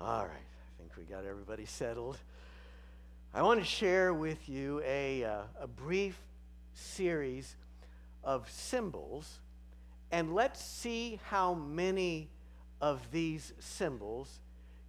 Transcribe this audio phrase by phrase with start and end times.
[0.00, 2.18] All right, I think we got everybody settled.
[3.32, 6.18] I want to share with you a, uh, a brief
[6.72, 7.54] series
[8.24, 9.38] of symbols,
[10.10, 12.28] and let's see how many
[12.80, 14.40] of these symbols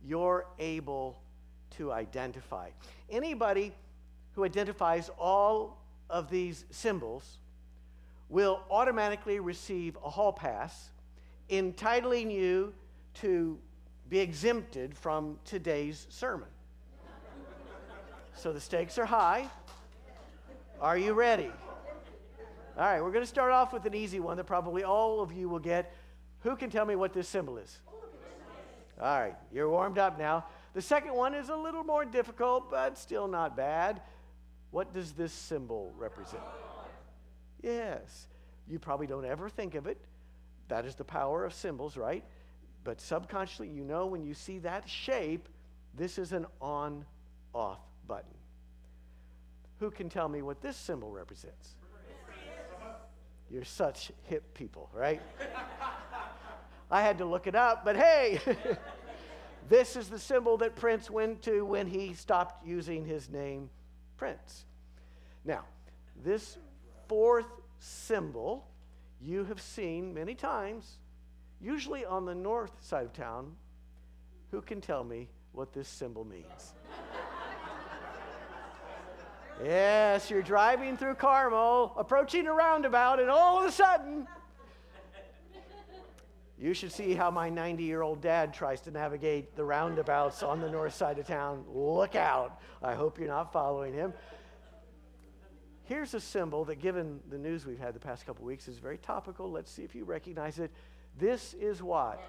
[0.03, 1.21] you're able
[1.77, 2.69] to identify.
[3.07, 3.73] Anybody
[4.33, 5.77] who identifies all
[6.09, 7.37] of these symbols
[8.27, 10.89] will automatically receive a hall pass
[11.49, 12.73] entitling you
[13.13, 13.59] to
[14.09, 16.47] be exempted from today's sermon.
[18.35, 19.49] so the stakes are high.
[20.79, 21.51] Are you ready?
[22.77, 25.31] All right, we're going to start off with an easy one that probably all of
[25.31, 25.93] you will get.
[26.41, 27.79] Who can tell me what this symbol is?
[29.01, 30.45] All right, you're warmed up now.
[30.73, 34.01] The second one is a little more difficult, but still not bad.
[34.71, 36.43] What does this symbol represent?
[37.63, 38.27] Yes.
[38.67, 39.97] You probably don't ever think of it.
[40.67, 42.23] That is the power of symbols, right?
[42.85, 45.49] But subconsciously, you know when you see that shape,
[45.97, 47.03] this is an on
[47.53, 48.29] off button.
[49.79, 51.75] Who can tell me what this symbol represents?
[53.49, 55.21] You're such hip people, right?
[56.91, 58.39] I had to look it up, but hey,
[59.69, 63.69] this is the symbol that Prince went to when he stopped using his name,
[64.15, 64.65] Prince.
[65.43, 65.65] Now,
[66.23, 66.57] this
[67.07, 67.47] fourth
[67.79, 68.67] symbol
[69.19, 70.97] you have seen many times
[71.61, 73.53] usually on the north side of town,
[74.51, 76.45] who can tell me what this symbol means?
[79.63, 84.27] yes, you're driving through Carmel, approaching a roundabout, and all of a sudden,
[86.57, 90.61] you should see how my 90 year old dad tries to navigate the roundabouts on
[90.61, 91.65] the north side of town.
[91.67, 92.61] Look out.
[92.81, 94.13] I hope you're not following him.
[95.83, 98.97] Here's a symbol that, given the news we've had the past couple weeks, is very
[98.97, 99.51] topical.
[99.51, 100.71] Let's see if you recognize it.
[101.17, 102.21] This is what?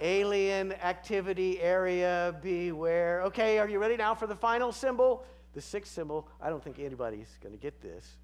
[0.00, 3.22] Alien activity area, beware.
[3.22, 5.24] Okay, are you ready now for the final symbol?
[5.54, 6.28] The sixth symbol.
[6.40, 8.16] I don't think anybody's going to get this.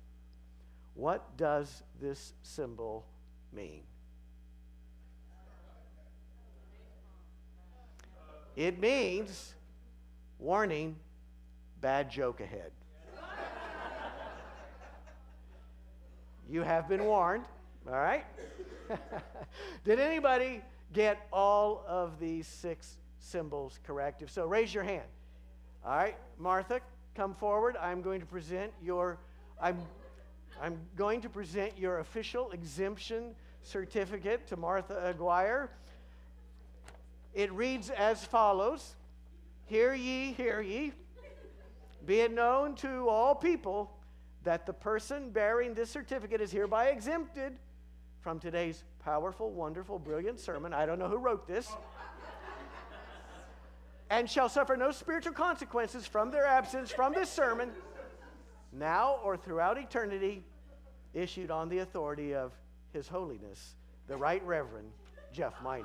[0.95, 3.05] What does this symbol
[3.53, 3.83] mean?
[8.57, 9.55] It means
[10.39, 10.97] warning,
[11.81, 12.71] bad joke ahead.
[16.49, 17.45] you have been warned.
[17.87, 18.25] All right?
[19.85, 20.63] Did anybody
[20.93, 24.23] get all of these six symbols correct?
[24.23, 25.05] If so, raise your hand.
[25.85, 26.81] All right, Martha,
[27.15, 27.77] come forward.
[27.77, 29.19] I'm going to present your
[29.61, 29.79] I'm
[30.63, 35.69] I'm going to present your official exemption certificate to Martha Aguirre.
[37.35, 38.95] It reads as follows
[39.67, 40.93] Hear ye, hear ye.
[42.07, 43.91] Be it known to all people
[44.45, 47.57] that the person bearing this certificate is hereby exempted
[48.25, 50.73] from today's powerful, wonderful, brilliant sermon.
[50.73, 51.71] I don't know who wrote this.
[54.09, 57.71] and shall suffer no spiritual consequences from their absence from this sermon,
[58.73, 60.43] now or throughout eternity,
[61.13, 62.53] issued on the authority of
[62.95, 63.75] His Holiness,
[64.09, 64.91] the Right Reverend
[65.31, 65.85] Jeff Miner.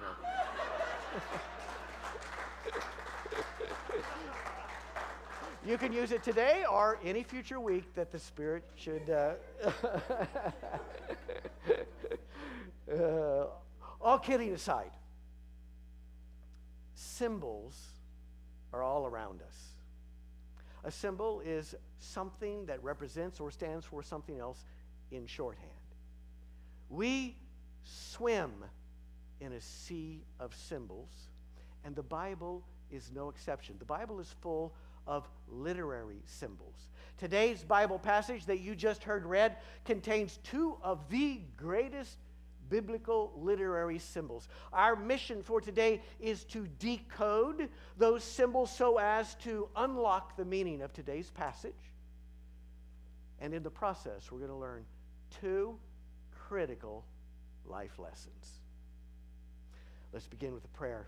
[5.65, 9.09] you can use it today or any future week that the Spirit should.
[9.09, 9.33] Uh,
[12.91, 13.47] uh,
[14.01, 14.91] all kidding aside,
[16.95, 17.75] symbols
[18.73, 19.55] are all around us.
[20.83, 24.63] A symbol is something that represents or stands for something else
[25.11, 25.69] in shorthand.
[26.89, 27.35] We
[27.83, 28.51] swim
[29.41, 31.11] in a sea of symbols,
[31.83, 33.75] and the Bible is no exception.
[33.79, 34.73] The Bible is full
[35.05, 36.89] of literary symbols.
[37.17, 42.17] Today's Bible passage that you just heard read contains two of the greatest
[42.69, 44.47] biblical literary symbols.
[44.71, 50.81] Our mission for today is to decode those symbols so as to unlock the meaning
[50.81, 51.73] of today's passage.
[53.39, 54.85] And in the process, we're going to learn
[55.41, 55.77] two
[56.31, 57.05] critical
[57.65, 58.59] life lessons.
[60.11, 61.07] Let's begin with a prayer.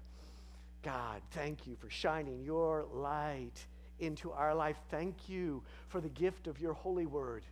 [0.83, 3.65] God, thank you for shining your light
[3.99, 4.77] into our life.
[4.89, 7.43] Thank you for the gift of your holy word.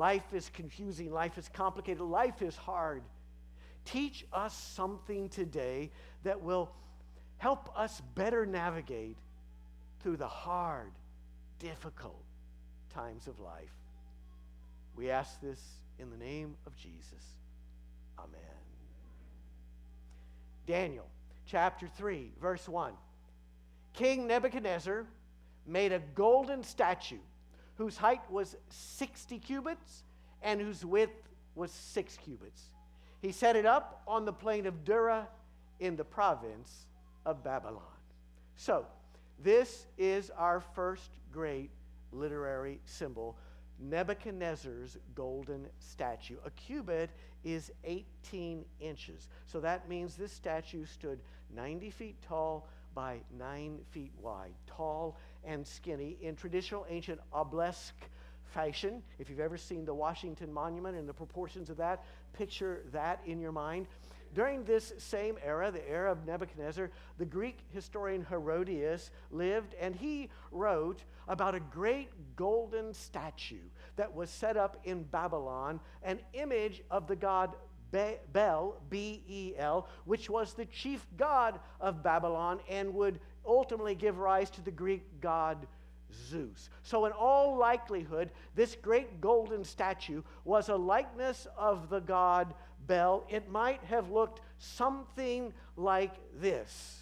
[0.00, 3.02] Life is confusing, life is complicated, life is hard.
[3.84, 5.90] Teach us something today
[6.22, 6.70] that will
[7.36, 9.18] help us better navigate
[10.02, 10.90] through the hard,
[11.58, 12.24] difficult
[12.94, 13.74] times of life.
[14.96, 15.60] We ask this
[15.98, 17.36] in the name of Jesus.
[18.18, 18.40] Amen.
[20.66, 21.08] Daniel
[21.44, 22.94] chapter 3, verse 1.
[23.92, 25.04] King Nebuchadnezzar
[25.66, 27.18] made a golden statue
[27.80, 30.04] whose height was 60 cubits
[30.42, 32.62] and whose width was six cubits.
[33.22, 35.28] He set it up on the plain of Dura
[35.78, 36.86] in the province
[37.26, 37.82] of Babylon.
[38.56, 38.86] So,
[39.42, 41.70] this is our first great
[42.12, 43.36] literary symbol
[43.80, 46.36] Nebuchadnezzar's golden statue.
[46.44, 47.10] A cubit
[47.44, 49.28] is 18 inches.
[49.46, 51.20] So that means this statue stood
[51.54, 52.68] 90 feet tall
[53.00, 57.94] by 9 feet wide, tall and skinny in traditional ancient obelisk
[58.44, 59.02] fashion.
[59.18, 62.04] If you've ever seen the Washington Monument and the proportions of that,
[62.34, 63.86] picture that in your mind.
[64.34, 70.28] During this same era, the era of Nebuchadnezzar, the Greek historian Herodotus lived and he
[70.52, 73.64] wrote about a great golden statue
[73.96, 77.56] that was set up in Babylon, an image of the god
[77.90, 84.18] Bel, B E L, which was the chief god of Babylon and would ultimately give
[84.18, 85.66] rise to the Greek god
[86.12, 86.70] Zeus.
[86.82, 92.54] So, in all likelihood, this great golden statue was a likeness of the god
[92.86, 93.24] Bel.
[93.28, 96.98] It might have looked something like this.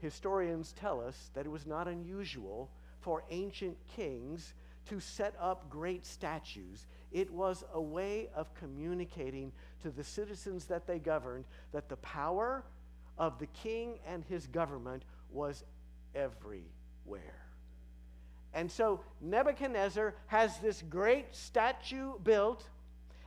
[0.00, 2.70] Historians tell us that it was not unusual
[3.00, 4.54] for ancient kings
[4.86, 6.86] to set up great statues.
[7.12, 9.52] It was a way of communicating
[9.82, 12.64] to the citizens that they governed that the power
[13.18, 15.64] of the king and his government was
[16.14, 17.46] everywhere.
[18.54, 22.68] And so Nebuchadnezzar has this great statue built.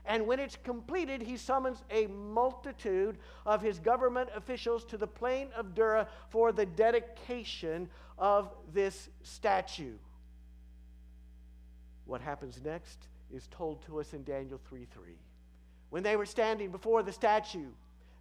[0.06, 5.50] And when it's completed, he summons a multitude of his government officials to the plain
[5.56, 9.94] of Dura for the dedication of this statue.
[12.10, 15.14] What happens next is told to us in Daniel 3 3.
[15.92, 17.68] When they were standing before the statue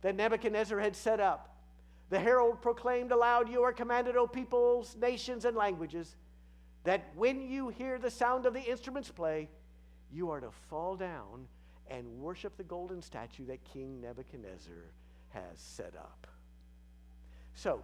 [0.02, 1.56] that Nebuchadnezzar had set up,
[2.10, 6.16] the herald proclaimed aloud, You are commanded, O peoples, nations, and languages,
[6.84, 9.48] that when you hear the sound of the instruments play,
[10.12, 11.48] you are to fall down
[11.90, 14.92] and worship the golden statue that King Nebuchadnezzar
[15.30, 16.26] has set up.
[17.54, 17.82] So,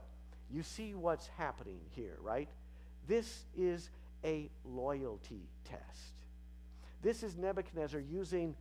[0.51, 2.51] you see what's happening here, right?
[3.09, 3.89] This is
[4.25, 6.15] a loyalty test.
[7.03, 8.57] This is Nebuchadnezzar using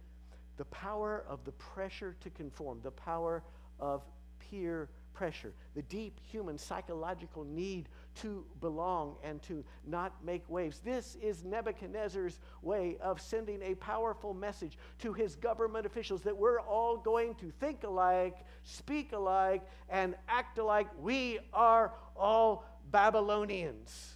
[0.57, 3.41] the power of the pressure to conform, the power
[3.79, 4.03] of
[4.39, 10.79] peer pressure, the deep human psychological need to belong and to not make waves.
[10.79, 16.59] This is Nebuchadnezzar's way of sending a powerful message to his government officials that we're
[16.59, 20.87] all going to think alike, speak alike, and act alike.
[20.99, 24.12] We are all Babylonians.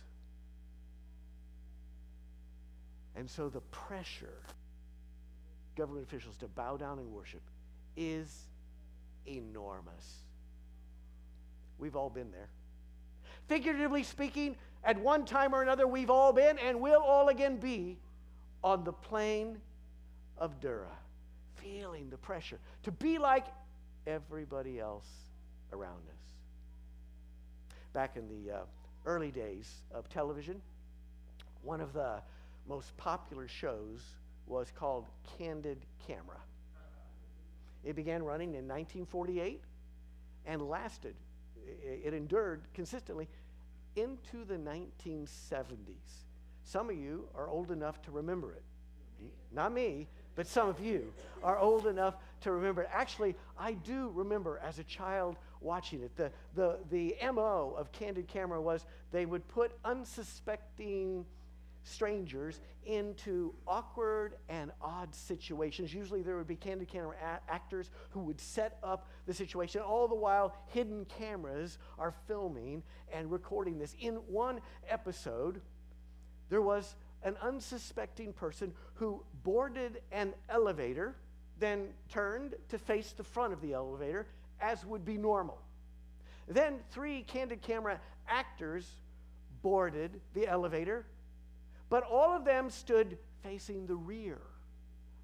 [3.18, 4.44] And so the pressure
[5.76, 7.42] government officials to bow down and worship
[7.96, 8.46] is
[9.26, 10.24] enormous.
[11.80, 12.50] We've all been there.
[13.48, 17.98] Figuratively speaking, at one time or another, we've all been and will all again be
[18.64, 19.58] on the plain
[20.38, 20.96] of Dura,
[21.56, 23.46] feeling the pressure to be like
[24.06, 25.08] everybody else
[25.74, 27.74] around us.
[27.94, 28.60] Back in the uh,
[29.06, 30.62] early days of television,
[31.64, 32.22] one of the
[32.68, 34.02] most popular shows
[34.46, 35.06] was called
[35.38, 36.40] Candid Camera.
[37.84, 39.62] It began running in 1948
[40.46, 41.16] and lasted
[41.84, 43.28] it endured consistently
[43.96, 46.26] into the 1970s.
[46.64, 48.64] Some of you are old enough to remember it.
[49.52, 51.12] Not me, but some of you
[51.42, 52.90] are old enough to remember it.
[52.92, 56.16] Actually, I do remember as a child watching it.
[56.16, 61.26] The, the, the MO of Candid Camera was they would put unsuspecting
[61.88, 65.94] strangers into awkward and odd situations.
[65.94, 69.82] Usually, there would be candid camera a- actors who would set up the situation.
[69.82, 73.96] All the while, hidden cameras are filming and recording this.
[74.00, 75.62] In one episode,
[76.50, 81.16] there was an unsuspecting person who boarded an elevator,
[81.60, 84.28] then turned to face the front of the elevator,
[84.62, 85.60] as would be normal.
[86.48, 88.86] Then, three candid camera actors
[89.62, 91.06] boarded the elevator
[91.90, 94.40] but all of them stood facing the rear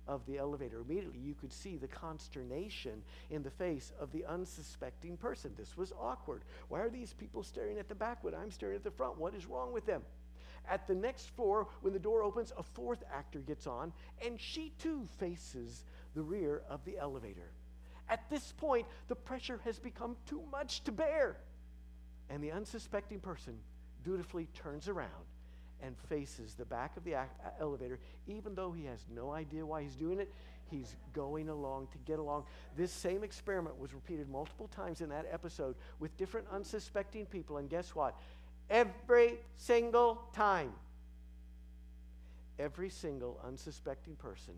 [0.07, 0.81] of the elevator.
[0.81, 5.53] Immediately, you could see the consternation in the face of the unsuspecting person.
[5.57, 6.43] This was awkward.
[6.69, 9.17] Why are these people staring at the back when I'm staring at the front?
[9.17, 10.01] What is wrong with them?
[10.69, 13.91] At the next floor, when the door opens, a fourth actor gets on,
[14.25, 15.83] and she too faces
[16.15, 17.51] the rear of the elevator.
[18.09, 21.37] At this point, the pressure has become too much to bear,
[22.29, 23.57] and the unsuspecting person
[24.03, 25.25] dutifully turns around
[25.83, 27.15] and faces the back of the
[27.59, 30.31] elevator, even though he has no idea why he's doing it.
[30.71, 32.45] He's going along to get along.
[32.75, 37.57] This same experiment was repeated multiple times in that episode with different unsuspecting people.
[37.57, 38.15] And guess what?
[38.69, 40.71] Every single time,
[42.57, 44.53] every single unsuspecting person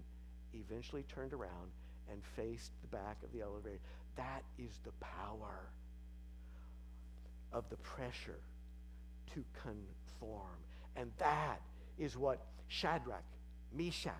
[0.54, 1.72] eventually turned around
[2.10, 3.80] and faced the back of the elevator.
[4.16, 5.70] That is the power
[7.52, 8.40] of the pressure
[9.34, 10.65] to conform.
[10.96, 11.62] And that
[11.98, 13.24] is what Shadrach,
[13.74, 14.14] Meshach,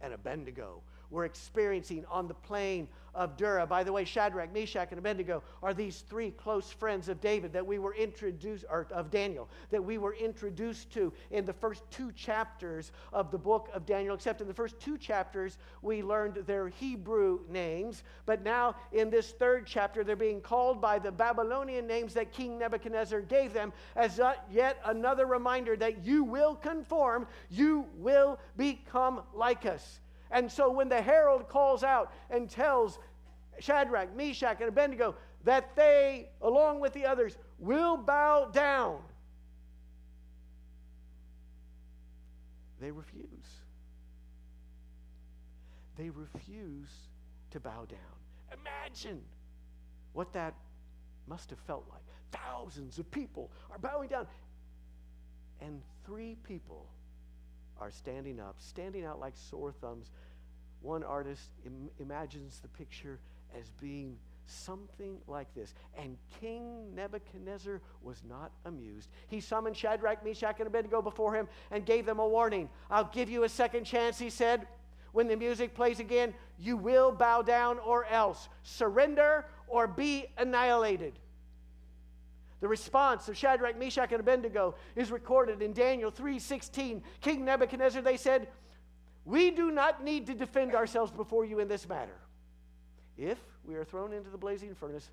[0.00, 3.66] and Abednego were experiencing on the plain of Dura.
[3.66, 7.66] By the way, Shadrach, Meshach, and Abednego are these three close friends of David that
[7.66, 12.12] we were introduced, or of Daniel, that we were introduced to in the first two
[12.12, 14.14] chapters of the book of Daniel.
[14.14, 18.04] Except in the first two chapters, we learned their Hebrew names.
[18.24, 22.58] But now in this third chapter, they're being called by the Babylonian names that King
[22.58, 24.20] Nebuchadnezzar gave them as
[24.52, 30.00] yet another reminder that you will conform, you will become like us.
[30.30, 32.98] And so when the herald calls out and tells
[33.60, 38.98] Shadrach, Meshach, and Abednego that they, along with the others, will bow down,
[42.80, 43.24] they refuse.
[45.96, 46.90] They refuse
[47.50, 47.98] to bow down.
[48.52, 49.20] Imagine
[50.12, 50.54] what that
[51.26, 52.02] must have felt like.
[52.30, 54.26] Thousands of people are bowing down,
[55.60, 56.86] and three people
[57.80, 60.10] are standing up, standing out like sore thumbs.
[60.80, 63.18] One artist Im- imagines the picture
[63.58, 64.16] as being
[64.46, 65.74] something like this.
[65.96, 69.08] And King Nebuchadnezzar was not amused.
[69.28, 72.68] He summoned Shadrach, Meshach, and Abednego before him and gave them a warning.
[72.90, 74.66] I'll give you a second chance, he said.
[75.12, 78.48] When the music plays again, you will bow down or else.
[78.62, 81.18] Surrender or be annihilated.
[82.60, 87.02] The response of Shadrach, Meshach, and Abednego is recorded in Daniel 3:16.
[87.20, 88.52] King Nebuchadnezzar, they said,
[89.24, 92.18] "We do not need to defend ourselves before you in this matter.
[93.16, 95.10] If we are thrown into the blazing furnace,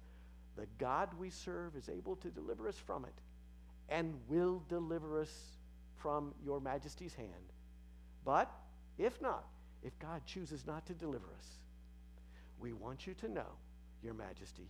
[0.55, 3.21] the God we serve is able to deliver us from it
[3.89, 5.57] and will deliver us
[5.95, 7.53] from your majesty's hand.
[8.23, 8.51] But
[8.97, 9.47] if not,
[9.83, 11.59] if God chooses not to deliver us,
[12.59, 13.57] we want you to know,
[14.01, 14.69] your majesty,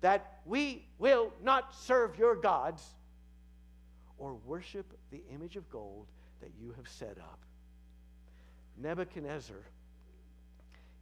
[0.00, 2.82] that we will not serve your gods
[4.18, 6.06] or worship the image of gold
[6.40, 7.40] that you have set up.
[8.76, 9.56] Nebuchadnezzar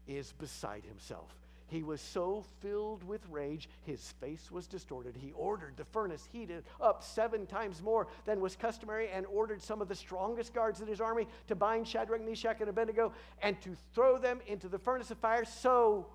[0.06, 1.34] is beside himself.
[1.68, 5.16] He was so filled with rage, his face was distorted.
[5.16, 9.82] He ordered the furnace heated up seven times more than was customary and ordered some
[9.82, 13.12] of the strongest guards in his army to bind Shadrach, Meshach, and Abednego
[13.42, 15.44] and to throw them into the furnace of fire.
[15.44, 16.06] So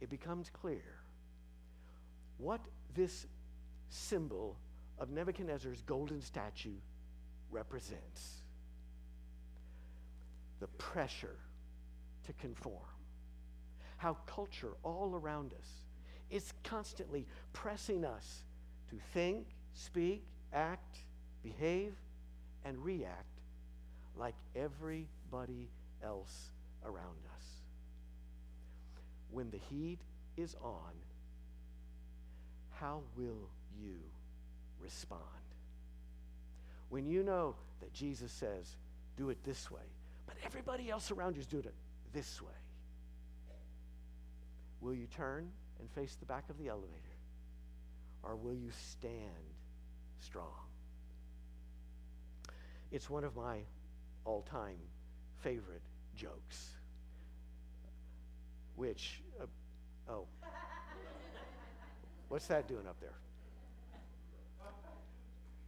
[0.00, 0.93] it becomes clear
[2.44, 2.60] what
[2.94, 3.26] this
[3.88, 4.54] symbol
[4.98, 6.76] of Nebuchadnezzar's golden statue
[7.50, 8.42] represents
[10.60, 11.38] the pressure
[12.26, 12.82] to conform.
[13.96, 15.68] How culture all around us
[16.30, 18.42] is constantly pressing us
[18.90, 20.22] to think, speak,
[20.52, 20.98] act,
[21.42, 21.94] behave,
[22.66, 23.40] and react
[24.16, 25.70] like everybody
[26.02, 26.50] else
[26.84, 27.44] around us.
[29.30, 30.00] When the heat
[30.36, 30.92] is on,
[32.84, 33.48] how will
[33.80, 33.96] you
[34.78, 35.22] respond?
[36.90, 38.76] When you know that Jesus says,
[39.16, 39.80] do it this way,
[40.26, 41.72] but everybody else around you is doing it
[42.12, 42.52] this way,
[44.82, 45.48] will you turn
[45.80, 46.92] and face the back of the elevator?
[48.22, 49.54] Or will you stand
[50.20, 50.68] strong?
[52.92, 53.60] It's one of my
[54.26, 54.76] all time
[55.40, 55.82] favorite
[56.14, 56.68] jokes,
[58.76, 59.46] which, uh,
[60.10, 60.26] oh,
[62.34, 63.14] What's that doing up there?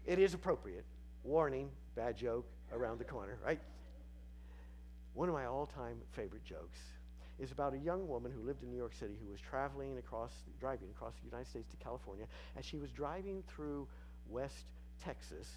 [0.04, 0.84] It is appropriate.
[1.22, 3.60] Warning, bad joke around the corner, right?
[5.14, 6.80] One of my all time favorite jokes
[7.38, 10.32] is about a young woman who lived in New York City who was traveling across,
[10.58, 12.26] driving across the United States to California.
[12.58, 13.86] As she was driving through
[14.28, 14.66] West
[15.04, 15.48] Texas,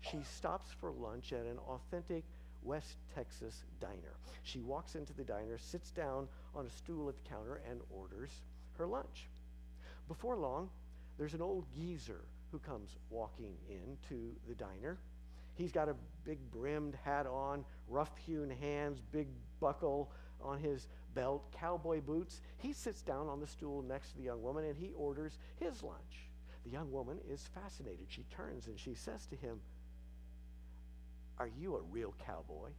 [0.00, 2.24] she stops for lunch at an authentic
[2.64, 4.16] West Texas diner.
[4.42, 8.30] She walks into the diner, sits down on a stool at the counter, and orders
[8.78, 9.28] her lunch.
[10.08, 10.70] Before long,
[11.18, 14.98] there's an old geezer who comes walking into the diner.
[15.54, 19.28] He's got a big brimmed hat on, rough hewn hands, big
[19.60, 22.40] buckle on his belt, cowboy boots.
[22.58, 25.82] He sits down on the stool next to the young woman and he orders his
[25.82, 26.28] lunch.
[26.64, 28.06] The young woman is fascinated.
[28.08, 29.60] She turns and she says to him,
[31.38, 32.70] Are you a real cowboy?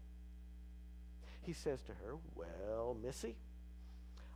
[1.42, 3.36] He says to her, Well, Missy,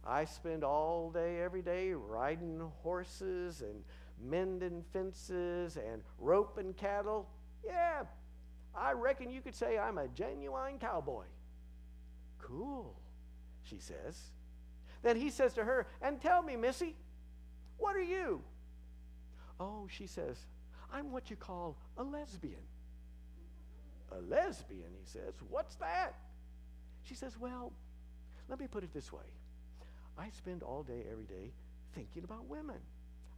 [0.06, 3.84] I spend all day, every day, riding horses and
[4.20, 7.30] mending fences and roping cattle.
[7.66, 8.04] Yeah,
[8.76, 11.26] I reckon you could say I'm a genuine cowboy.
[12.40, 12.96] Cool,
[13.64, 14.32] she says.
[15.04, 16.96] Then he says to her, And tell me, Missy,
[17.78, 18.42] what are you?
[19.60, 20.38] Oh, she says,
[20.92, 22.62] I'm what you call a lesbian.
[24.12, 25.36] A lesbian, he says.
[25.50, 26.16] What's that?
[27.04, 27.72] She says, Well,
[28.50, 29.24] Let me put it this way
[30.18, 31.52] I spend all day, every day,
[31.94, 32.78] thinking about women.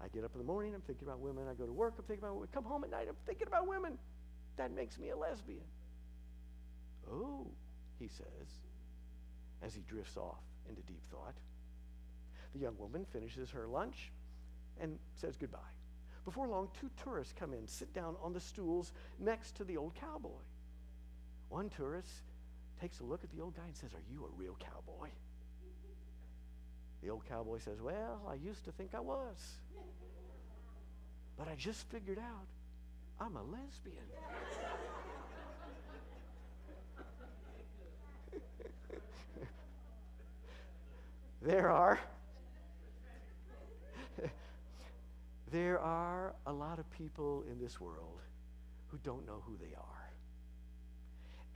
[0.02, 1.46] I get up in the morning, I'm thinking about women.
[1.50, 2.50] I go to work, I'm thinking about women.
[2.54, 3.98] Come home at night, I'm thinking about women.
[4.58, 5.64] That makes me a lesbian.
[7.10, 7.48] Oh,
[8.00, 8.48] he says,
[9.62, 11.36] as he drifts off into deep thought.
[12.54, 14.12] The young woman finishes her lunch
[14.80, 15.60] and says goodbye.
[16.26, 19.96] Before long, two tourists come in, sit down on the stools next to the old
[19.96, 20.44] cowboy.
[21.50, 22.10] One tourist
[22.80, 25.10] takes a look at the old guy and says, Are you a real cowboy?
[27.04, 29.58] The old cowboy says, Well, I used to think I was.
[31.38, 32.48] But I just figured out
[33.20, 33.98] I'm a lesbian.
[41.42, 42.00] there are
[45.52, 48.22] there are a lot of people in this world
[48.88, 50.10] who don't know who they are.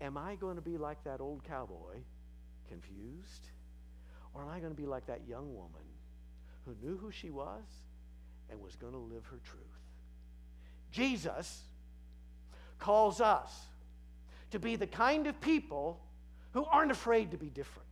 [0.02, 2.00] Am I going to be like that old cowboy,
[2.68, 3.50] confused?
[4.34, 5.82] Or am I going to be like that young woman
[6.66, 7.64] who knew who she was
[8.50, 9.64] and was going to live her truth?
[10.92, 11.64] Jesus
[12.80, 13.52] calls us
[14.52, 16.00] to be the kind of people
[16.54, 17.88] who aren't afraid to be different.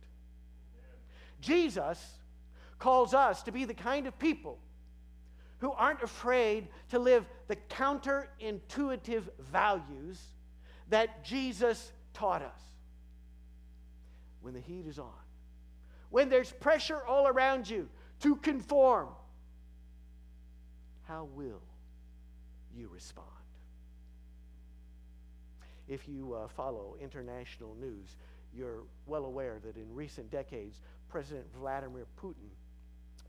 [1.40, 2.04] Jesus
[2.78, 4.58] calls us to be the kind of people
[5.58, 10.20] who aren't afraid to live the counterintuitive values
[10.90, 12.60] that Jesus taught us.
[14.40, 15.12] When the heat is on,
[16.10, 17.88] when there's pressure all around you
[18.20, 19.08] to conform,
[21.06, 21.62] how will
[22.74, 23.26] you respond?
[25.88, 28.16] If you uh, follow international news,
[28.52, 32.50] you're well aware that in recent decades, President Vladimir Putin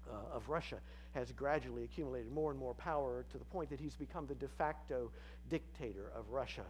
[0.09, 0.77] uh, of Russia
[1.13, 4.47] has gradually accumulated more and more power to the point that he's become the de
[4.47, 5.11] facto
[5.49, 6.65] dictator of Russia.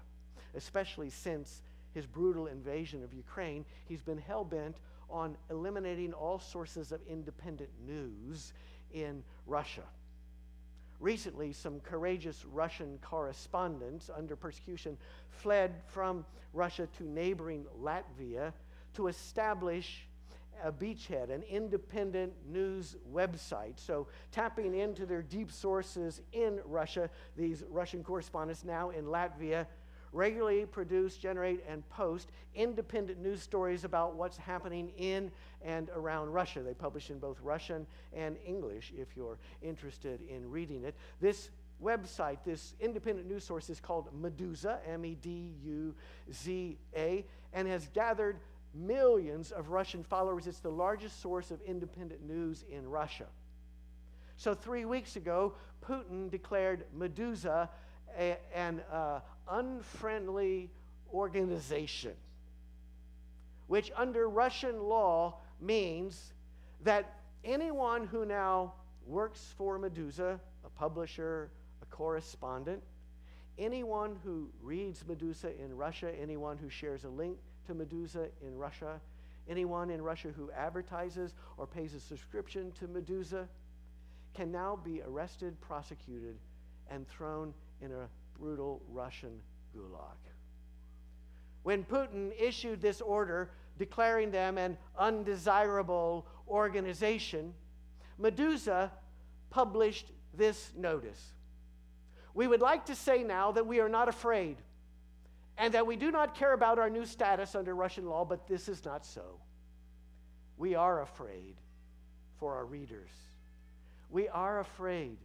[0.55, 1.61] Especially since
[1.93, 4.77] his brutal invasion of Ukraine, he's been hell bent
[5.09, 8.53] on eliminating all sources of independent news
[8.91, 9.83] in Russia.
[10.99, 14.97] Recently, some courageous Russian correspondents under persecution
[15.29, 18.51] fled from Russia to neighboring Latvia
[18.95, 20.07] to establish
[20.63, 23.73] a beachhead, an independent news website.
[23.75, 29.67] So, tapping into their deep sources in Russia, these Russian correspondents now in Latvia
[30.11, 35.31] regularly produce, generate, and post independent news stories about what's happening in
[35.63, 36.61] and around Russia.
[36.61, 40.95] They publish in both Russian and English if you're interested in reading it.
[41.19, 41.49] This
[41.83, 45.93] website, this independent news source, is called Meduza, M E D U
[46.33, 48.37] Z A, and has gathered
[48.73, 50.47] millions of Russian followers.
[50.47, 53.25] It's the largest source of independent news in Russia.
[54.37, 57.69] So, three weeks ago, Putin declared Meduza
[58.17, 60.69] a, an uh, unfriendly
[61.13, 62.13] organization,
[63.67, 66.33] which under Russian law means
[66.83, 68.73] that anyone who now
[69.05, 71.49] works for Meduza, a publisher,
[71.81, 72.83] a correspondent,
[73.57, 78.99] anyone who reads Meduza in Russia, anyone who shares a link to Meduza in Russia,
[79.49, 83.47] anyone in Russia who advertises or pays a subscription to Meduza
[84.33, 86.35] can now be arrested, prosecuted,
[86.91, 88.07] and thrown in a
[88.39, 89.39] brutal Russian
[89.75, 90.17] gulag.
[91.63, 97.53] When Putin issued this order declaring them an undesirable organization,
[98.19, 98.89] Meduza
[99.49, 101.33] published this notice.
[102.33, 104.57] We would like to say now that we are not afraid
[105.57, 108.69] and that we do not care about our new status under Russian law, but this
[108.69, 109.39] is not so.
[110.55, 111.55] We are afraid
[112.39, 113.09] for our readers.
[114.09, 115.17] We are afraid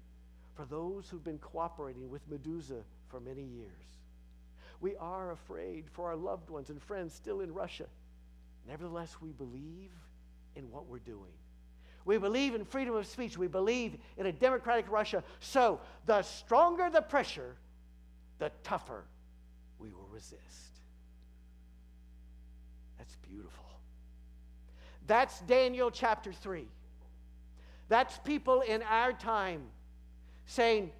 [0.54, 3.70] for those who've been cooperating with Meduza for many years.
[4.80, 7.86] We are afraid for our loved ones and friends still in Russia.
[8.66, 9.92] Nevertheless, we believe
[10.56, 11.32] in what we're doing.
[12.04, 13.38] We believe in freedom of speech.
[13.38, 15.22] We believe in a democratic Russia.
[15.40, 17.56] So, the stronger the pressure,
[18.38, 19.04] the tougher
[19.78, 20.80] we will resist.
[22.98, 23.64] That's beautiful.
[25.06, 26.66] That's Daniel chapter 3.
[27.88, 29.62] That's people in our time
[30.46, 30.90] saying,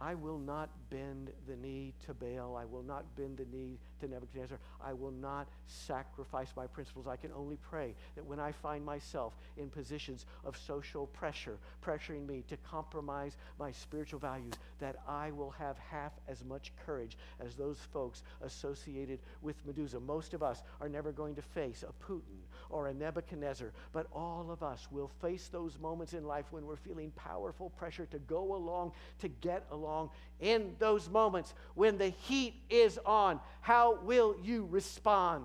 [0.00, 2.56] I will not bend the knee to Baal.
[2.56, 4.58] I will not bend the knee to Nebuchadnezzar.
[4.82, 7.06] I will not sacrifice my principles.
[7.06, 12.26] I can only pray that when I find myself in positions of social pressure, pressuring
[12.26, 17.54] me to compromise my spiritual values, that I will have half as much courage as
[17.54, 20.00] those folks associated with Meduza.
[20.00, 24.50] Most of us are never going to face a Putin or a Nebuchadnezzar, but all
[24.50, 28.54] of us will face those moments in life when we're feeling powerful pressure to go
[28.54, 30.10] along, to get along.
[30.40, 35.44] In those moments when the heat is on, how will you respond?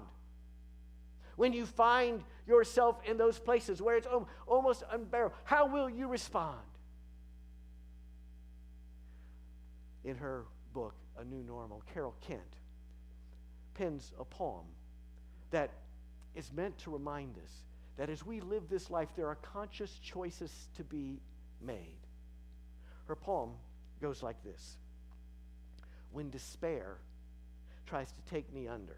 [1.42, 4.08] when you find yourself in those places where it's
[4.46, 5.36] almost unbearable?
[5.44, 6.60] How will you respond?
[10.04, 12.42] In her book, A New Normal, Carol Kent
[13.74, 14.66] pens a poem
[15.50, 15.72] that
[16.36, 17.52] is meant to remind us
[17.98, 21.20] that as we live this life, there are conscious choices to be
[21.60, 21.98] made.
[23.08, 23.52] Her poem
[24.00, 24.78] goes like this
[26.12, 26.98] When despair
[27.86, 28.98] tries to take me under,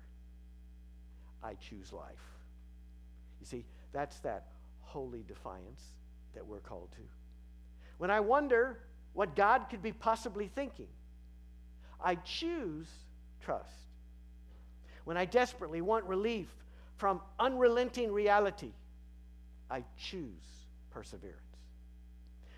[1.44, 2.14] I choose life.
[3.40, 4.46] You see, that's that
[4.82, 5.82] holy defiance
[6.34, 7.02] that we're called to.
[7.98, 8.80] When I wonder
[9.14, 10.88] what God could be possibly thinking,
[12.04, 12.88] I choose
[13.44, 13.70] trust.
[15.04, 16.48] When I desperately want relief
[16.98, 18.72] from unrelenting reality,
[19.70, 20.46] I choose
[20.92, 21.40] perseverance.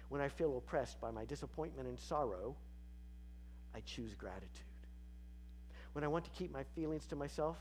[0.10, 2.56] When I feel oppressed by my disappointment and sorrow,
[3.76, 4.50] I choose gratitude.
[5.94, 7.58] When I want to keep my feelings to myself,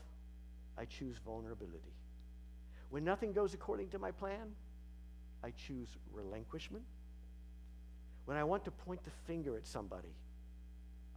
[0.77, 1.93] I choose vulnerability.
[2.89, 4.53] When nothing goes according to my plan,
[5.43, 6.83] I choose relinquishment.
[8.25, 10.15] When I want to point the finger at somebody,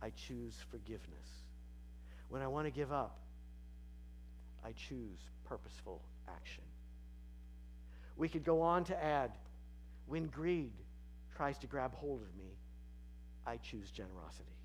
[0.03, 1.45] I choose forgiveness.
[2.29, 3.19] When I want to give up,
[4.65, 6.65] I choose purposeful action.
[8.17, 9.31] We could go on to add
[10.07, 10.73] when greed
[11.37, 12.51] tries to grab hold of me,
[13.47, 14.58] I choose generosity.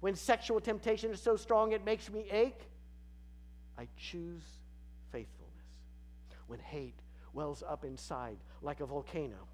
[0.00, 2.68] When sexual temptation is so strong it makes me ache,
[3.76, 4.42] I choose
[5.10, 5.48] faithfulness.
[6.46, 6.98] When hate
[7.32, 9.48] wells up inside like a volcano,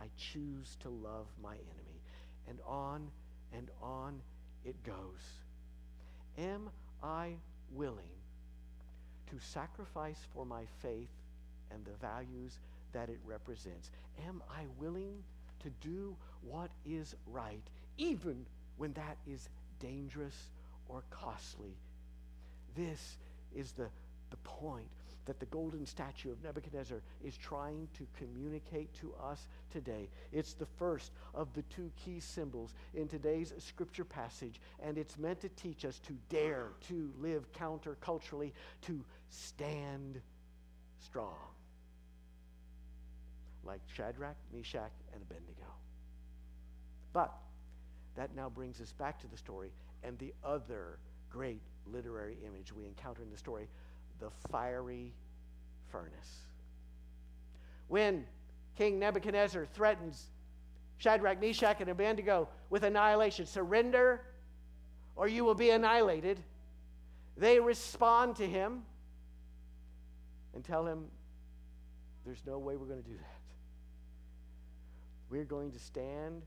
[0.00, 2.00] I choose to love my enemy.
[2.48, 3.10] And on
[3.52, 4.20] and on
[4.64, 5.22] it goes.
[6.38, 6.70] Am
[7.02, 7.34] I
[7.72, 8.10] willing
[9.30, 11.10] to sacrifice for my faith
[11.70, 12.58] and the values
[12.92, 13.90] that it represents?
[14.26, 15.22] Am I willing
[15.60, 17.62] to do what is right,
[17.96, 18.44] even
[18.76, 19.48] when that is
[19.80, 20.48] dangerous
[20.88, 21.76] or costly?
[22.74, 23.16] This
[23.54, 23.88] is the,
[24.30, 24.88] the point
[25.24, 30.08] that the golden statue of Nebuchadnezzar is trying to communicate to us today.
[30.32, 35.40] It's the first of the two key symbols in today's scripture passage, and it's meant
[35.42, 40.20] to teach us to dare to live counterculturally, to stand
[41.04, 41.36] strong.
[43.64, 45.70] Like Shadrach, Meshach, and Abednego.
[47.12, 47.32] But
[48.16, 49.70] that now brings us back to the story
[50.02, 50.98] and the other
[51.30, 53.68] great literary image we encounter in the story
[54.20, 55.12] the fiery
[55.90, 56.46] furnace.
[57.88, 58.24] When
[58.76, 60.26] King Nebuchadnezzar threatens
[60.98, 64.20] Shadrach, Meshach, and Abednego with annihilation, surrender
[65.16, 66.40] or you will be annihilated,
[67.36, 68.82] they respond to him
[70.54, 71.06] and tell him,
[72.24, 73.40] There's no way we're going to do that.
[75.28, 76.42] We're going to stand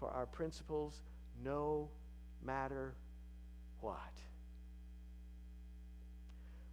[0.00, 1.02] for our principles
[1.44, 1.88] no
[2.44, 2.94] matter
[3.80, 3.98] what.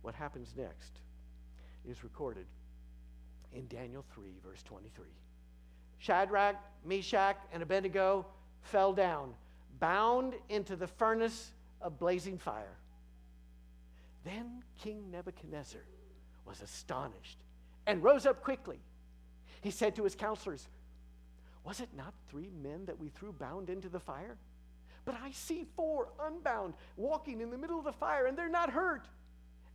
[0.02, 1.00] What happens next
[1.88, 2.46] is recorded
[3.54, 5.06] in Daniel 3, verse 23.
[6.00, 8.26] Shadrach, Meshach, and Abednego
[8.62, 9.34] fell down,
[9.80, 12.78] bound into the furnace of blazing fire.
[14.24, 15.82] Then King Nebuchadnezzar
[16.46, 17.40] was astonished
[17.86, 18.80] and rose up quickly.
[19.62, 20.68] He said to his counselors,
[21.68, 24.38] Was it not three men that we threw bound into the fire?
[25.06, 28.72] But I see four unbound walking in the middle of the fire, and they're not
[28.72, 29.06] hurt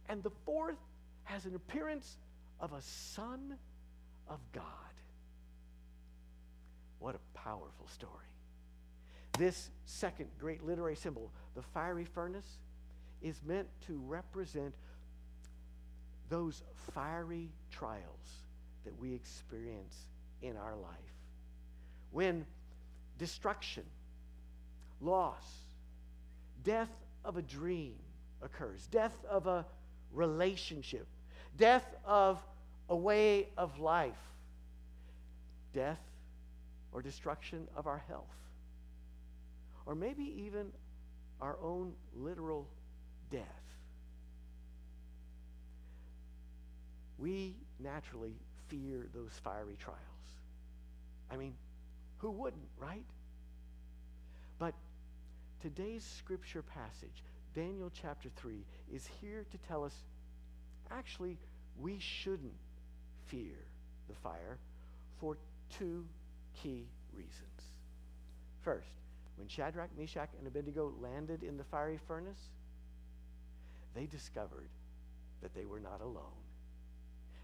[0.09, 0.79] and the fourth
[1.25, 2.17] has an appearance
[2.61, 3.57] of a son
[4.29, 4.65] of God.
[6.99, 8.13] What a powerful story.
[9.39, 12.59] This second great literary symbol, the fiery furnace,
[13.23, 14.75] is meant to represent
[16.29, 18.43] those fiery trials
[18.85, 19.97] that we experience
[20.43, 21.22] in our life.
[22.13, 22.47] When
[23.19, 23.85] destruction,
[25.01, 25.45] loss,
[26.63, 26.91] death
[27.25, 27.95] of a dream
[28.43, 29.65] occurs, death of a
[30.13, 31.07] relationship,
[31.57, 32.41] death of
[32.89, 34.13] a way of life,
[35.73, 36.01] death
[36.93, 38.27] or destruction of our health,
[39.87, 40.67] or maybe even
[41.41, 42.69] our own literal
[43.31, 43.43] death.
[47.19, 48.35] We naturally
[48.69, 49.99] fear those fiery trials.
[51.31, 51.55] I mean,
[52.23, 53.05] who wouldn't, right?
[54.59, 54.75] But
[55.61, 57.23] today's scripture passage
[57.55, 59.95] Daniel chapter 3 is here to tell us
[60.91, 61.37] actually,
[61.79, 62.55] we shouldn't
[63.27, 63.57] fear
[64.09, 64.59] the fire
[65.21, 65.37] for
[65.77, 66.07] two
[66.55, 67.73] key reasons.
[68.63, 68.89] First,
[69.37, 72.51] when Shadrach, Meshach, and Abednego landed in the fiery furnace,
[73.95, 74.69] they discovered
[75.43, 76.41] that they were not alone.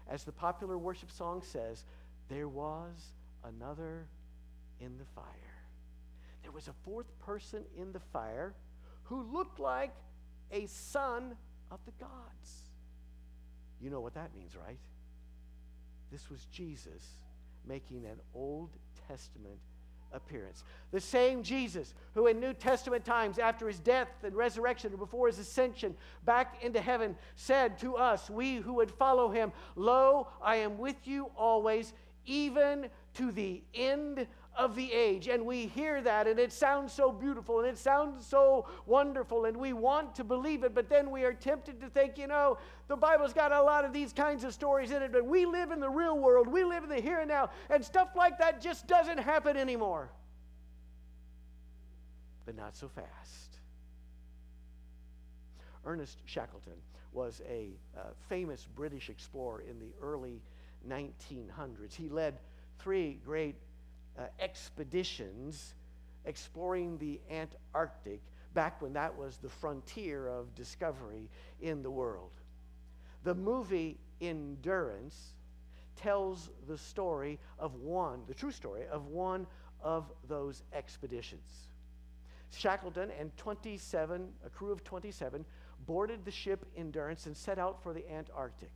[0.07, 1.83] As the popular worship song says,
[2.29, 3.11] there was
[3.43, 4.05] another
[4.79, 5.25] in the fire.
[6.43, 8.53] There was a fourth person in the fire
[9.03, 9.93] who looked like
[10.51, 11.35] a son
[11.71, 12.69] of the gods.
[13.81, 14.79] You know what that means, right?
[16.11, 17.05] This was Jesus
[17.67, 18.69] making an Old
[19.07, 19.59] Testament
[20.11, 20.63] appearance.
[20.91, 25.27] The same Jesus who, in New Testament times, after his death and resurrection, and before
[25.27, 30.57] his ascension back into heaven, said to us, we who would follow him, Lo, I
[30.57, 31.93] am with you always,
[32.25, 34.25] even to the end
[34.59, 35.29] of the age.
[35.29, 39.55] And we hear that, and it sounds so beautiful, and it sounds so wonderful, and
[39.55, 42.57] we want to believe it, but then we are tempted to think, you know,
[42.89, 45.71] the Bible's got a lot of these kinds of stories in it, but we live
[45.71, 48.61] in the real world, we live in the here and now, and stuff like that
[48.61, 50.11] just doesn't happen anymore.
[52.45, 53.59] But not so fast.
[55.85, 56.73] Ernest Shackleton
[57.13, 60.41] was a uh, famous British explorer in the early
[60.87, 61.95] 1900s.
[61.95, 62.39] He led
[62.79, 63.55] three great
[64.19, 65.73] uh, expeditions
[66.25, 68.21] exploring the Antarctic
[68.53, 71.29] back when that was the frontier of discovery
[71.61, 72.31] in the world.
[73.23, 75.33] The movie Endurance
[75.95, 79.47] tells the story of one, the true story of one
[79.81, 81.67] of those expeditions.
[82.51, 85.45] Shackleton and 27, a crew of 27,
[85.85, 88.71] boarded the ship Endurance and set out for the Antarctic.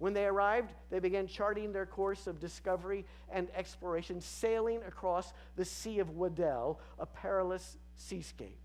[0.00, 5.64] When they arrived, they began charting their course of discovery and exploration, sailing across the
[5.66, 8.58] Sea of Weddell, a perilous seascape.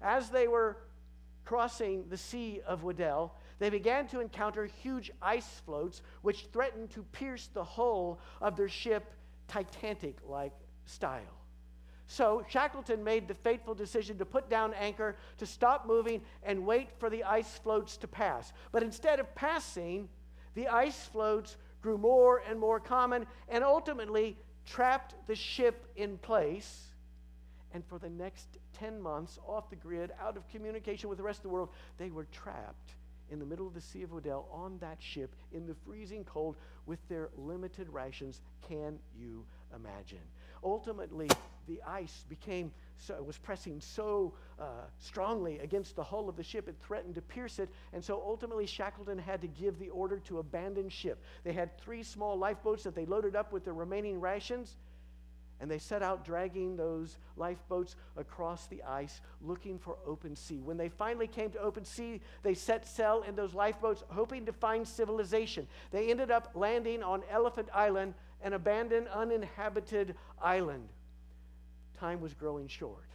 [0.00, 0.78] As they were
[1.44, 7.02] crossing the Sea of Weddell, they began to encounter huge ice floats which threatened to
[7.12, 9.12] pierce the hull of their ship
[9.48, 10.54] Titanic like
[10.86, 11.20] style.
[12.06, 16.88] So Shackleton made the fateful decision to put down anchor, to stop moving, and wait
[16.98, 18.54] for the ice floats to pass.
[18.72, 20.08] But instead of passing,
[20.54, 24.36] the ice floats grew more and more common and ultimately
[24.66, 26.86] trapped the ship in place.
[27.72, 31.38] And for the next 10 months, off the grid, out of communication with the rest
[31.38, 32.94] of the world, they were trapped
[33.30, 36.56] in the middle of the Sea of Weddell on that ship in the freezing cold
[36.86, 38.40] with their limited rations.
[38.68, 40.18] Can you imagine?
[40.64, 41.28] Ultimately,
[41.68, 46.68] the ice became so, was pressing so uh, strongly against the hull of the ship,
[46.68, 47.70] it threatened to pierce it.
[47.92, 51.22] And so ultimately, Shackleton had to give the order to abandon ship.
[51.44, 54.76] They had three small lifeboats that they loaded up with their remaining rations,
[55.60, 60.60] and they set out dragging those lifeboats across the ice looking for open sea.
[60.62, 64.52] When they finally came to open sea, they set sail in those lifeboats hoping to
[64.52, 65.66] find civilization.
[65.90, 70.88] They ended up landing on Elephant Island, an abandoned, uninhabited island
[72.00, 73.06] time was growing short.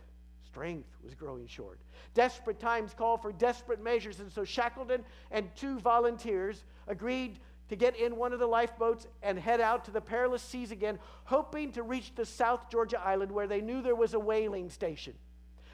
[0.45, 1.79] Strength was growing short.
[2.13, 7.95] Desperate times call for desperate measures, and so Shackleton and two volunteers agreed to get
[7.97, 11.81] in one of the lifeboats and head out to the perilous seas again, hoping to
[11.81, 15.13] reach the South Georgia island where they knew there was a whaling station.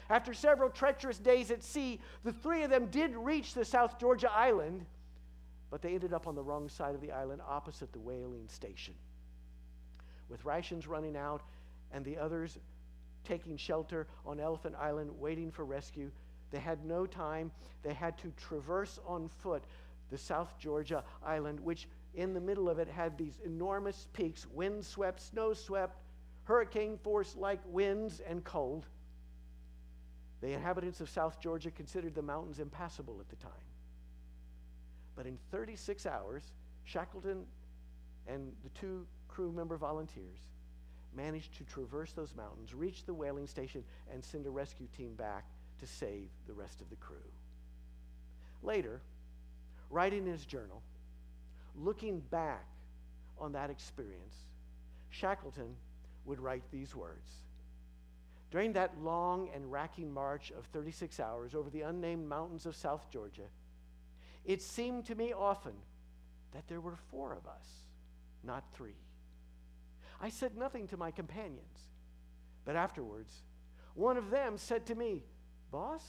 [0.08, 4.32] After several treacherous days at sea, the three of them did reach the South Georgia
[4.32, 4.84] island,
[5.70, 8.94] but they ended up on the wrong side of the island opposite the whaling station.
[10.28, 11.42] With rations running out
[11.92, 12.58] and the others
[13.24, 16.10] taking shelter on Elephant Island, waiting for rescue.
[16.50, 17.50] They had no time.
[17.82, 19.62] They had to traverse on foot
[20.10, 25.20] the South Georgia island, which in the middle of it had these enormous peaks, wind-swept,
[25.20, 25.98] snow-swept,
[26.44, 28.86] hurricane force like winds and cold.
[30.42, 33.52] The inhabitants of South Georgia considered the mountains impassable at the time.
[35.16, 36.42] But in 36 hours,
[36.84, 37.44] Shackleton
[38.26, 40.48] and the two crew member volunteers
[41.16, 45.44] managed to traverse those mountains, reach the whaling station, and send a rescue team back
[45.80, 47.16] to save the rest of the crew.
[48.62, 49.00] Later,
[49.90, 50.82] writing in his journal,
[51.76, 52.66] looking back
[53.38, 54.36] on that experience,
[55.10, 55.74] Shackleton
[56.24, 57.28] would write these words.
[58.50, 63.10] During that long and racking march of 36 hours over the unnamed mountains of South
[63.10, 63.48] Georgia,
[64.44, 65.72] it seemed to me often
[66.52, 67.66] that there were four of us,
[68.44, 68.94] not three.
[70.22, 71.90] I said nothing to my companions.
[72.64, 73.34] But afterwards,
[73.94, 75.24] one of them said to me,
[75.72, 76.02] Boss,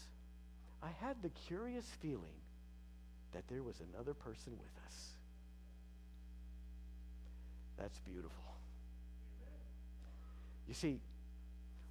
[0.83, 2.37] I had the curious feeling
[3.31, 4.95] that there was another person with us.
[7.77, 8.43] That's beautiful.
[10.67, 10.99] You see,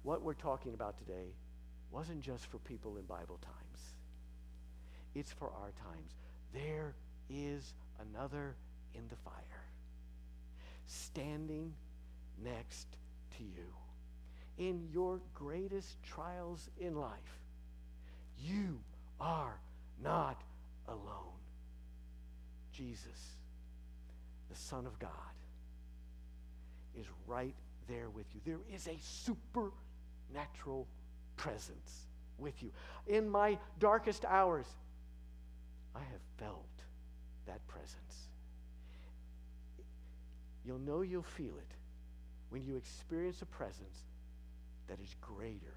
[0.03, 1.33] what we're talking about today
[1.91, 3.93] wasn't just for people in Bible times,
[5.13, 6.13] it's for our times.
[6.53, 6.95] There
[7.29, 8.55] is another
[8.95, 9.65] in the fire,
[10.85, 11.73] standing
[12.43, 12.87] next
[13.37, 13.67] to you.
[14.57, 17.39] In your greatest trials in life,
[18.39, 18.79] you
[19.19, 19.59] are
[20.01, 20.41] not
[20.87, 21.39] alone.
[22.71, 23.37] Jesus,
[24.49, 25.09] the Son of God,
[26.99, 27.55] is right
[27.87, 28.41] there with you.
[28.45, 30.87] There is a supernatural
[31.37, 32.71] presence with you.
[33.07, 34.65] In my darkest hours,
[35.95, 36.65] I have felt
[37.47, 38.27] that presence.
[40.65, 41.73] You'll know you'll feel it
[42.53, 44.05] when you experience a presence
[44.87, 45.73] that is greater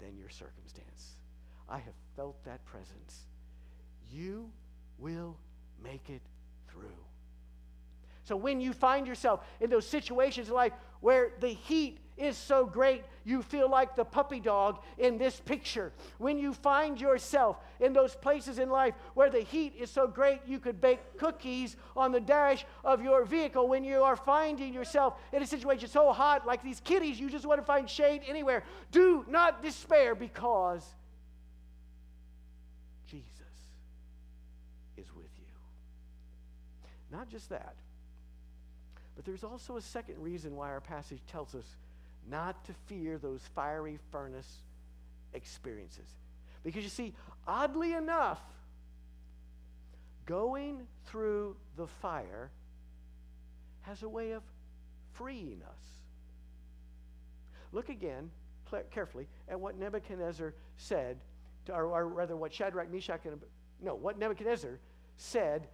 [0.00, 1.14] than your circumstance.
[1.68, 3.26] I have felt that presence.
[4.10, 4.50] You
[4.98, 5.36] will
[5.80, 6.22] make it
[6.68, 6.98] through.
[8.24, 12.64] So when you find yourself in those situations in life where the heat is so
[12.64, 15.92] great you feel like the puppy dog in this picture.
[16.18, 20.40] When you find yourself in those places in life where the heat is so great
[20.46, 25.14] you could bake cookies on the dash of your vehicle, when you are finding yourself
[25.32, 28.62] in a situation so hot like these kitties, you just want to find shade anywhere,
[28.90, 30.84] do not despair because
[33.06, 33.30] Jesus
[34.96, 35.46] is with you.
[37.10, 37.74] Not just that.
[39.16, 41.66] But there's also a second reason why our passage tells us
[42.30, 44.62] not to fear those fiery furnace
[45.34, 46.08] experiences.
[46.62, 47.14] Because you see,
[47.46, 48.40] oddly enough,
[50.26, 52.50] going through the fire
[53.82, 54.42] has a way of
[55.12, 55.84] freeing us.
[57.72, 58.30] Look again
[58.90, 61.18] carefully at what Nebuchadnezzar said,
[61.68, 63.38] or, or, rather, what Shadrach, Meshach, and
[63.82, 64.78] no, what Nebuchadnezzar
[65.16, 65.68] said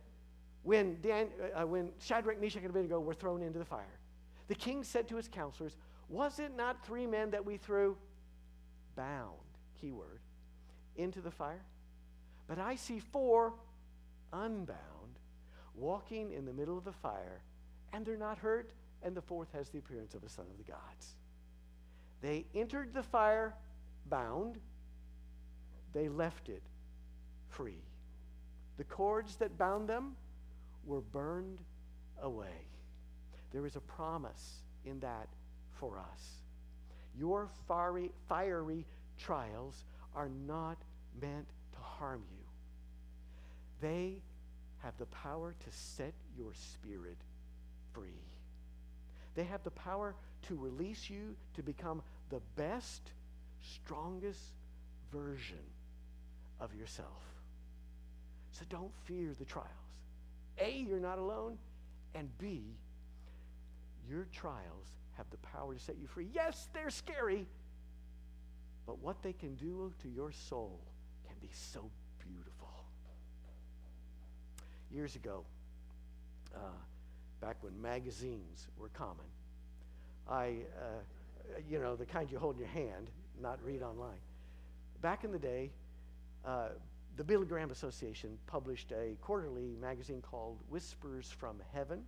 [0.62, 3.98] when, Dan, uh, when Shadrach, Meshach, and Abednego were thrown into the fire.
[4.48, 5.76] The king said to his counselors,
[6.08, 7.96] was it not three men that we threw
[8.96, 9.36] bound,
[9.80, 10.20] keyword,
[10.96, 11.62] into the fire?
[12.46, 13.52] But I see four
[14.32, 14.76] unbound
[15.74, 17.42] walking in the middle of the fire,
[17.92, 20.70] and they're not hurt, and the fourth has the appearance of a son of the
[20.70, 21.14] gods.
[22.20, 23.54] They entered the fire
[24.06, 24.58] bound,
[25.92, 26.62] they left it
[27.48, 27.82] free.
[28.76, 30.16] The cords that bound them
[30.88, 31.58] were burned
[32.22, 32.66] away.
[33.52, 35.28] There is a promise in that
[35.78, 36.42] for us.
[37.16, 38.86] Your fiery, fiery
[39.18, 39.84] trials
[40.16, 40.78] are not
[41.20, 42.44] meant to harm you,
[43.80, 44.22] they
[44.82, 47.16] have the power to set your spirit
[47.92, 48.22] free.
[49.34, 50.14] They have the power
[50.48, 53.02] to release you to become the best,
[53.62, 54.40] strongest
[55.12, 55.58] version
[56.60, 57.22] of yourself.
[58.52, 59.68] So don't fear the trials.
[60.60, 61.58] A, you're not alone,
[62.14, 62.62] and B,
[64.08, 66.28] your trials have the power to set you free.
[66.32, 67.46] Yes, they're scary,
[68.86, 70.80] but what they can do to your soul
[71.26, 72.68] can be so beautiful.
[74.90, 75.44] Years ago,
[76.54, 76.58] uh,
[77.40, 79.26] back when magazines were common,
[80.28, 84.20] I, uh, you know, the kind you hold in your hand, not read online.
[85.02, 85.70] Back in the day,
[86.44, 86.68] uh,
[87.18, 92.04] the Billy Graham Association published a quarterly magazine called Whispers from Heaven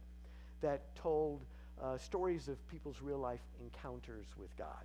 [0.60, 1.44] that told
[1.82, 4.84] uh, stories of people's real life encounters with God.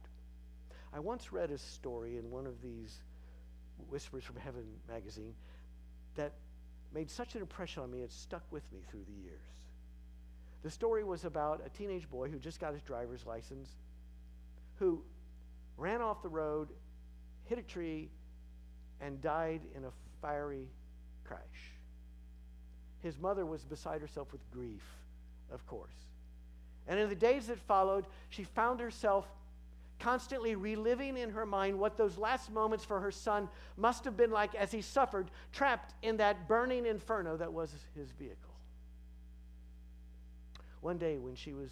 [0.92, 3.04] I once read a story in one of these
[3.92, 5.36] Whispers from Heaven magazine
[6.16, 6.32] that
[6.92, 9.46] made such an impression on me, it stuck with me through the years.
[10.64, 13.70] The story was about a teenage boy who just got his driver's license,
[14.80, 15.04] who
[15.78, 16.70] ran off the road,
[17.44, 18.10] hit a tree,
[19.02, 19.92] and died in a
[20.26, 20.68] fiery
[21.24, 21.40] crash.
[23.04, 24.84] His mother was beside herself with grief,
[25.52, 25.94] of course.
[26.88, 29.28] And in the days that followed, she found herself
[30.00, 34.32] constantly reliving in her mind what those last moments for her son must have been
[34.32, 38.54] like as he suffered, trapped in that burning inferno that was his vehicle.
[40.82, 41.72] One day, when she was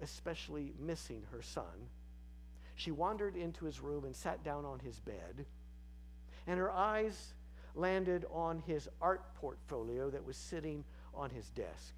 [0.00, 1.88] especially missing her son,
[2.76, 5.44] she wandered into his room and sat down on his bed,
[6.46, 7.34] and her eyes
[7.74, 10.84] landed on his art portfolio that was sitting
[11.14, 11.94] on his desk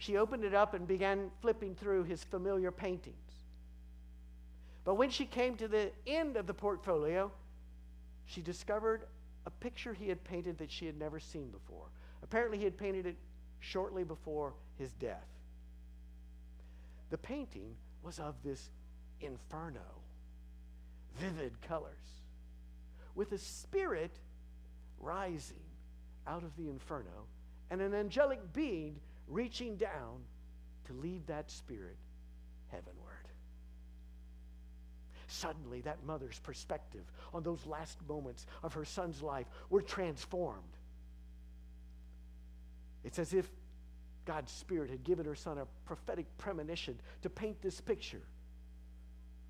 [0.00, 3.16] she opened it up and began flipping through his familiar paintings.
[4.82, 7.30] But when she came to the end of the portfolio,
[8.24, 9.02] she discovered
[9.44, 11.84] a picture he had painted that she had never seen before.
[12.22, 13.16] Apparently, he had painted it
[13.58, 15.28] shortly before his death.
[17.10, 18.70] The painting was of this
[19.20, 20.00] inferno,
[21.18, 22.22] vivid colors,
[23.14, 24.12] with a spirit
[25.00, 25.56] rising
[26.26, 27.26] out of the inferno
[27.70, 28.96] and an angelic being
[29.28, 30.20] reaching down
[30.86, 31.96] to lead that spirit
[32.68, 32.96] heavenward.
[35.28, 40.58] Suddenly, that mother's perspective on those last moments of her son's life were transformed.
[43.04, 43.48] It's as if
[44.26, 48.22] God's Spirit had given her son a prophetic premonition to paint this picture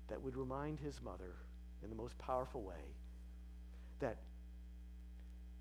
[0.07, 1.35] that would remind his mother
[1.83, 2.95] in the most powerful way
[3.99, 4.17] that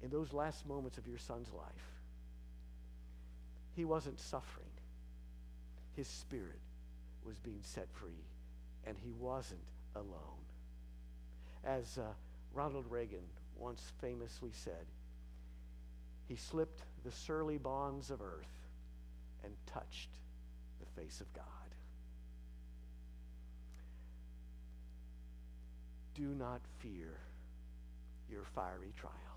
[0.02, 1.66] in those last moments of your son's life,
[3.74, 4.66] he wasn't suffering.
[5.94, 6.60] His spirit
[7.24, 8.24] was being set free,
[8.86, 9.60] and he wasn't
[9.94, 10.44] alone.
[11.64, 12.12] As uh,
[12.54, 13.24] Ronald Reagan
[13.56, 14.86] once famously said,
[16.28, 18.68] he slipped the surly bonds of earth
[19.44, 20.10] and touched
[20.80, 21.44] the face of God.
[26.14, 27.18] Do not fear
[28.30, 29.29] your fiery trials.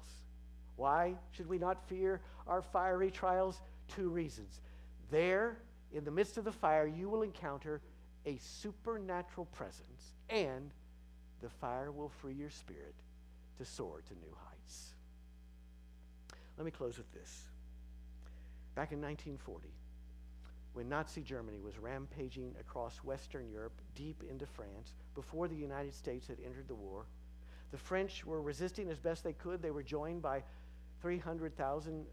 [0.75, 3.61] Why should we not fear our fiery trials?
[3.87, 4.59] Two reasons.
[5.11, 5.57] There,
[5.91, 7.81] in the midst of the fire, you will encounter
[8.25, 10.71] a supernatural presence, and
[11.41, 12.95] the fire will free your spirit
[13.57, 14.93] to soar to new heights.
[16.57, 17.43] Let me close with this.
[18.75, 19.67] Back in 1940,
[20.73, 26.27] when Nazi Germany was rampaging across Western Europe, deep into France, before the United States
[26.27, 27.05] had entered the war,
[27.71, 29.61] the French were resisting as best they could.
[29.61, 30.43] They were joined by
[31.03, 32.05] 300,000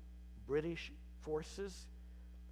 [0.49, 1.87] British forces.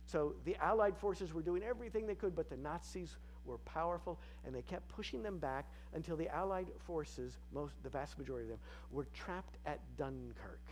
[0.06, 4.54] So the Allied forces were doing everything they could, but the Nazis were powerful, and
[4.54, 8.60] they kept pushing them back until the Allied forces, most, the vast majority of them,
[8.92, 10.62] were trapped at Dunkirk,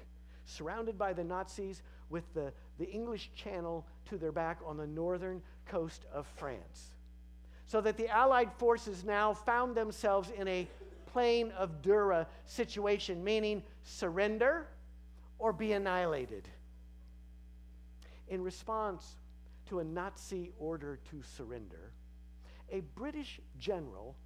[0.45, 5.43] surrounded by the Nazis with the, the English Channel to their back on the northern
[5.67, 6.93] coast of France.
[7.67, 10.69] So that the Allied forces now found themselves in a
[11.07, 14.69] plain of Dura situation, meaning surrender
[15.39, 16.49] or be annihilated.
[18.29, 19.17] In response
[19.69, 21.93] to a Nazi order to surrender,
[22.71, 24.17] a British general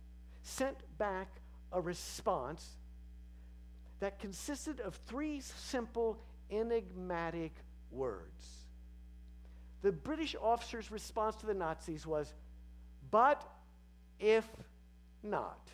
[0.43, 1.29] sent back
[1.73, 2.77] a response
[4.01, 6.19] that consisted of three simple,
[6.51, 7.53] enigmatic
[7.91, 8.45] words.
[9.83, 12.33] The British officer's response to the Nazis was,
[13.11, 13.47] but
[14.19, 14.47] if
[15.23, 15.69] not,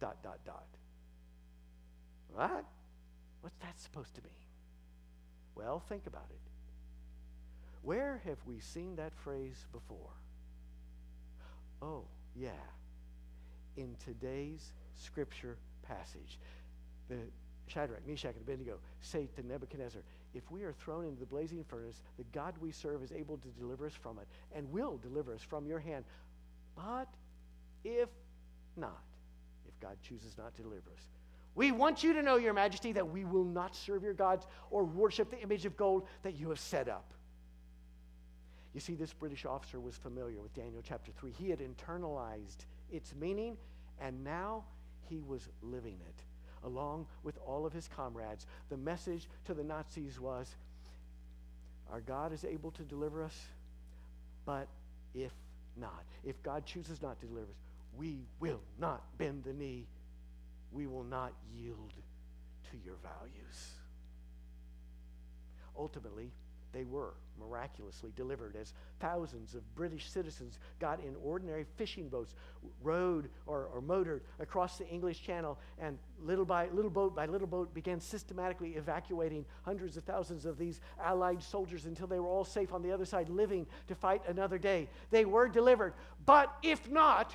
[0.00, 0.66] dot, dot, dot.
[2.32, 2.64] What?
[3.46, 4.32] What's that supposed to mean?
[5.54, 6.40] Well, think about it.
[7.82, 10.10] Where have we seen that phrase before?
[11.80, 12.50] Oh, yeah.
[13.76, 16.40] In today's scripture passage,
[17.08, 17.18] the
[17.68, 20.02] Shadrach, Meshach, and Abednego say to Nebuchadnezzar,
[20.34, 23.48] If we are thrown into the blazing furnace, the God we serve is able to
[23.60, 24.26] deliver us from it
[24.56, 26.04] and will deliver us from your hand.
[26.74, 27.06] But
[27.84, 28.08] if
[28.76, 29.04] not,
[29.68, 31.06] if God chooses not to deliver us,
[31.56, 34.84] we want you to know, Your Majesty, that we will not serve your gods or
[34.84, 37.12] worship the image of gold that you have set up.
[38.74, 41.32] You see, this British officer was familiar with Daniel chapter 3.
[41.32, 43.56] He had internalized its meaning,
[43.98, 44.64] and now
[45.08, 46.22] he was living it
[46.62, 48.46] along with all of his comrades.
[48.68, 50.54] The message to the Nazis was
[51.90, 53.46] Our God is able to deliver us,
[54.44, 54.68] but
[55.14, 55.32] if
[55.76, 57.58] not, if God chooses not to deliver us,
[57.96, 59.86] we will not bend the knee.
[60.76, 61.94] We will not yield
[62.70, 63.70] to your values.
[65.78, 66.32] Ultimately,
[66.72, 72.34] they were miraculously delivered as thousands of British citizens got in ordinary fishing boats,
[72.82, 77.46] rowed or, or motored across the English Channel, and little by little boat by little
[77.46, 82.44] boat began systematically evacuating hundreds of thousands of these Allied soldiers until they were all
[82.44, 84.88] safe on the other side, living to fight another day.
[85.10, 85.94] They were delivered.
[86.26, 87.34] But if not,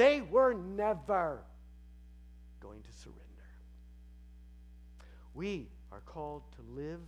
[0.00, 1.42] they were never
[2.58, 3.20] going to surrender.
[5.34, 7.02] We are called to live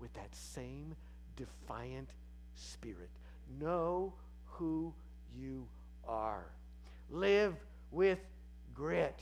[0.00, 0.96] with that same
[1.36, 2.10] defiant
[2.56, 3.10] spirit.
[3.60, 4.12] Know
[4.46, 4.92] who
[5.38, 5.68] you
[6.04, 6.46] are.
[7.12, 7.54] Live
[7.92, 8.18] with
[8.74, 9.20] grit.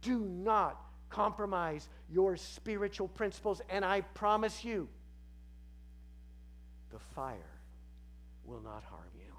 [0.00, 4.88] Do not compromise your spiritual principles, and I promise you,
[6.90, 7.36] the fire
[8.46, 9.34] will not harm you,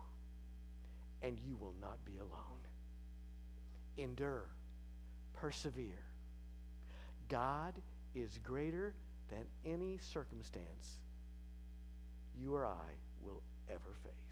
[1.27, 2.52] and you will not be alone.
[3.97, 4.45] Endure,
[5.33, 6.03] persevere.
[7.29, 7.73] God
[8.15, 8.93] is greater
[9.29, 10.97] than any circumstance
[12.39, 12.91] you or I
[13.23, 14.22] will ever face.